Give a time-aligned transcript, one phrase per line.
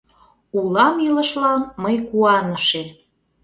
[0.57, 2.83] Улам илышлан мый куаныше